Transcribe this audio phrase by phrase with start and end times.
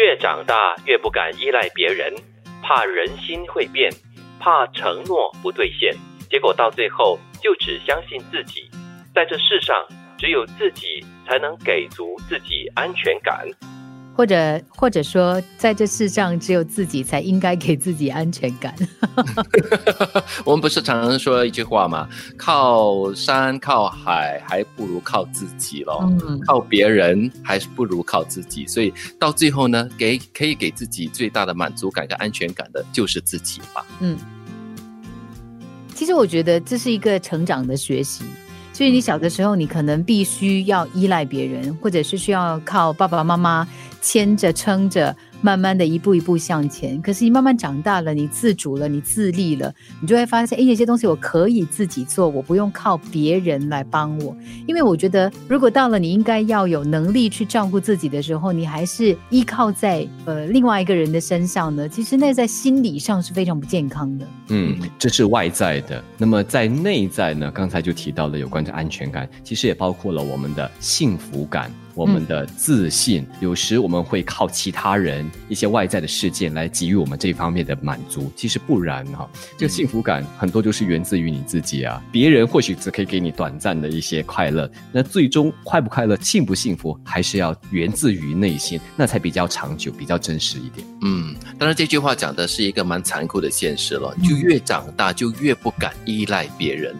[0.00, 2.14] 越长大越不敢依赖别人，
[2.62, 3.92] 怕人心会变，
[4.40, 5.94] 怕承诺不兑现，
[6.30, 8.70] 结果到最后就只相信自己。
[9.14, 9.86] 在这世上，
[10.16, 13.46] 只有自己才能给足自己安全感。
[14.20, 18.74] 或者或者说，在这世上只有自己才应该给自己安全感。
[20.44, 22.06] 我们不是常常说一句话吗？
[22.36, 26.06] 靠山靠海还不如靠自己咯。
[26.26, 28.66] 嗯，靠别人还是不如靠自己。
[28.66, 33.86] 所以到最后呢，给可以给自己最大的满足感跟安全感的就是自己吧。
[34.00, 34.18] 嗯，
[35.94, 38.22] 其实我觉得这是一个成长的学习。
[38.72, 43.66] 所以你小的时候，你可能必须要依赖别人，或者是需要靠爸爸妈妈
[44.00, 45.16] 牵着撑着。
[45.42, 54.36] 慢慢的一步一步向前，可是你慢慢长大了，你自主了，你自立了，你就会发现，哎，有些东西我可以自己做，我不用靠别人来帮我。
[54.66, 64.26] 因为我觉得，如果到了你应该要有能力去照顾自己的时候，你还是依靠在呃另外一个人的身上呢，其实那在心理上是非常不健康的。
[64.48, 66.04] 嗯，这是外在的。
[66.18, 67.50] 那么在内在呢？
[67.50, 71.72] 刚才就提到了有关的安全感，其实也包括了我们的幸福感。
[71.94, 78.30] 我们的自信，有时我们会靠其他人一些外在的事件来给予我们这方面的满足。
[78.36, 82.02] 其实不然哈，这个幸福感很多就是源自于你自己啊。
[82.12, 90.86] 别人或许只可以给你短暂的一些快乐，那最终快不快乐、幸不幸福，还是要源自于内心，那才比较长久、比较真实一点。
[91.02, 96.94] 嗯，当然这句话讲的是一个蛮残酷的现实了，就越长大就越不敢依赖别人。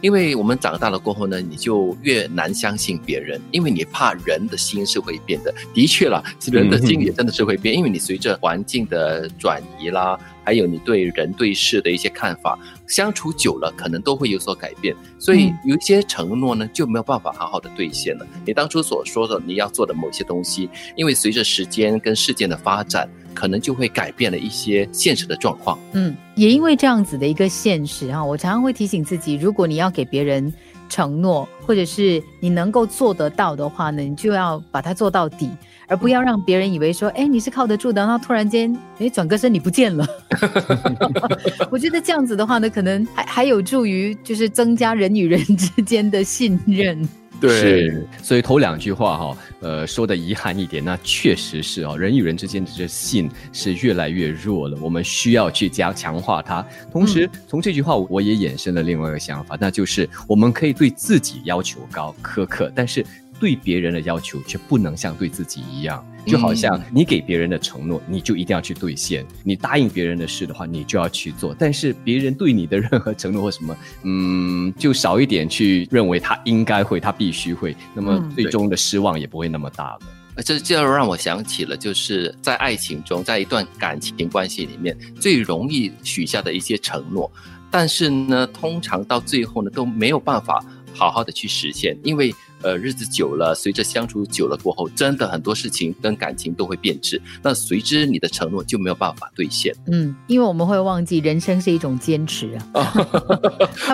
[0.00, 5.54] 因为我们长大了过后呢，你就越难相信别人，因为你怕人的心是会变的。
[5.74, 6.22] 的确了，
[6.52, 12.58] 人的心也真的是会变，因为你随着环境的转移啦，还有你对人对事的一些看法，
[12.88, 14.94] 相处久了可能都会有所改变。
[15.18, 18.26] 所以有一些承诺呢就没有办法好好的兑现了。
[18.44, 23.08] 你当初所说的你要做的某些东西，因为随着时间跟事件的发展。
[23.36, 25.78] 可能就会改变了一些现实的状况。
[25.92, 30.50] 嗯，也因为这样子的一个现实啊，我常常会提醒自己，如果你要给别人
[30.88, 35.50] 承诺，或者是你能够做得到的话呢，你就要把它做到底，
[35.86, 40.06] 而不要让别人以为说，哎，你是靠得住的，然后突然间，哎，转个身你不见了。
[41.70, 47.08] 我觉得这样子的话呢，可能还还有助于就是增加人与人之间的信任。
[47.40, 47.92] 对，
[48.22, 56.66] 所以头两句话哈，呃，说的遗憾一点，那确实是哦，人与人之间的这信是越来越弱了，我们需要去加强化它。
[56.90, 63.04] 同时，从这句话我也衍生了另外一个想法，那就是我们可以对自己要求高苛刻，但是。
[63.38, 71.54] 对别人的要求却不能像对自己一样，就好像你给别人的承诺，你就一定要去兑现；你答应别人的事的话，你就要去做。
[71.58, 80.00] 但是别人对你的任何承诺或什么，嗯，就少一点去认为他应该会，他必须会，那么最终的失望也不会那么大了。
[80.42, 87.30] 这这让我想起了，就是在爱情中，在一段感情关系里面，最容易许下的一些承诺，
[87.70, 90.64] 但是呢，通常到最后呢，都没有办法
[90.94, 92.34] 好好的去实现，因为。
[92.66, 99.72] 呃，日子久了，随着相处久了过后，真的很多事情跟感情都会变质，那随之你的承诺就没有办法兑现。
[99.86, 102.82] 嗯，因为我们会忘记人生是一种坚持啊，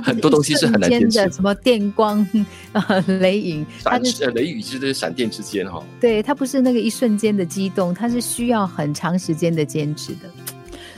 [0.03, 1.31] 很多东西是很难坚持的。
[1.31, 2.27] 什么电光
[2.73, 2.83] 啊，
[3.21, 5.85] 雷影，闪是雷雨之的闪电之间哈。
[6.01, 10.21] 对，它不是那个一瞬间的激动，它是需要很长时间的坚持的。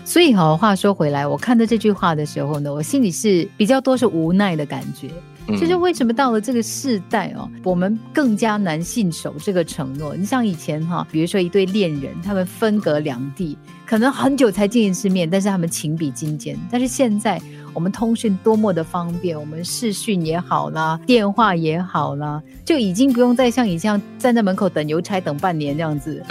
[0.04, 5.10] 所以哈，话说回来，我看到这句话的时候呢，我心里是比较多是无奈的感觉。
[5.48, 10.16] 就是为什么到了这个世代哦，我们更加难信守这个承诺。
[10.16, 13.56] 你像以前哈，比如说一对恋人，他们分隔两地，
[13.86, 16.56] 可能很久才见一次面，但是他们情比金坚。
[16.70, 17.40] 但是现在。
[17.74, 26.22] 我们通讯多么的方便，我们视讯也好啦，电话也好啦，就已经不用再像以前站在门口等邮差等半年这样子。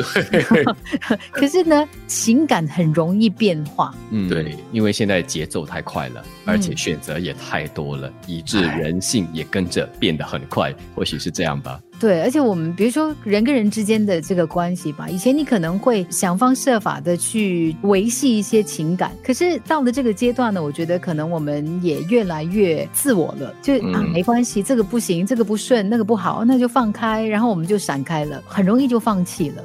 [1.31, 3.93] 可是呢，情感很容易变化。
[4.09, 10.73] 嗯，对，因为现在节奏太快了，而且选择也太多了，以致人性也跟着变得很快。
[10.95, 11.79] 或许是这样吧。
[12.03, 29.63] 对，而且我们比如说人跟人之间的这个关系吧，以前你可能会想方设法的去维系一些情感，可是到了这个阶段呢，我觉得可能我们也越来越自我了，就啊没关系，这个不行，这个不顺，那个不好，那就放开，然后我们就闪开了，很容易就放弃了。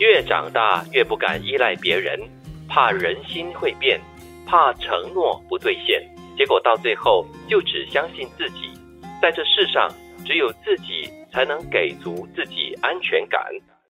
[0.00, 2.18] 越长大越不敢依赖别人，
[2.66, 4.00] 怕人心会变，
[4.44, 6.02] 怕承诺不兑现，
[6.36, 8.72] 结果到最后就只相信自己，
[9.22, 9.88] 在这世上
[10.26, 11.08] 只有自己。
[11.32, 13.40] 才能给足自己安全感。